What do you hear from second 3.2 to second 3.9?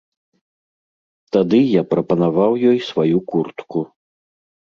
куртку.